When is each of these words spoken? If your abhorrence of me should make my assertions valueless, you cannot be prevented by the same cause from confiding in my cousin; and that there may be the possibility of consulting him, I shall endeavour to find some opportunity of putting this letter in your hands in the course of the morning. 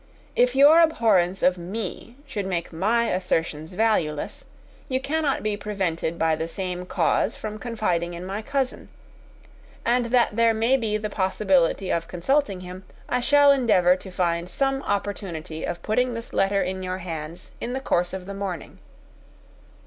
If 0.35 0.55
your 0.55 0.79
abhorrence 0.81 1.43
of 1.43 1.59
me 1.59 2.15
should 2.25 2.47
make 2.47 2.73
my 2.73 3.09
assertions 3.11 3.73
valueless, 3.73 4.45
you 4.89 4.99
cannot 4.99 5.43
be 5.43 5.55
prevented 5.55 6.17
by 6.17 6.35
the 6.35 6.47
same 6.47 6.87
cause 6.87 7.35
from 7.35 7.59
confiding 7.59 8.15
in 8.15 8.25
my 8.25 8.41
cousin; 8.41 8.89
and 9.85 10.05
that 10.05 10.35
there 10.35 10.55
may 10.55 10.75
be 10.75 10.97
the 10.97 11.11
possibility 11.11 11.91
of 11.91 12.07
consulting 12.07 12.61
him, 12.61 12.83
I 13.07 13.19
shall 13.19 13.51
endeavour 13.51 13.95
to 13.97 14.09
find 14.09 14.49
some 14.49 14.81
opportunity 14.81 15.63
of 15.65 15.83
putting 15.83 16.15
this 16.15 16.33
letter 16.33 16.63
in 16.63 16.81
your 16.81 16.97
hands 16.97 17.51
in 17.61 17.73
the 17.73 17.79
course 17.79 18.11
of 18.11 18.25
the 18.25 18.33
morning. 18.33 18.79